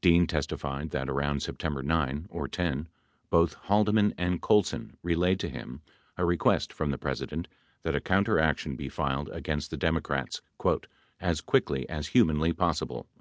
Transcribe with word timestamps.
Dean 0.00 0.26
testified 0.26 0.90
that, 0.90 1.08
around 1.08 1.40
September 1.44 1.80
9 1.80 2.26
or 2.28 2.48
10, 2.48 2.88
both 3.30 3.54
Haldeman 3.54 4.12
and 4.18 4.42
Colson 4.42 4.96
relayed 5.00 5.38
to 5.38 5.48
him 5.48 5.80
a 6.16 6.24
request 6.24 6.72
from 6.72 6.90
the 6.90 6.98
President 6.98 7.46
that, 7.84 7.94
a 7.94 8.00
counteraction 8.00 8.74
be 8.74 8.88
filed 8.88 9.28
against 9.28 9.70
the 9.70 9.76
Democrats 9.76 10.42
"as 11.20 11.40
quickly 11.40 11.88
as 11.88 12.08
humanly 12.08 12.52
possible." 12.52 13.06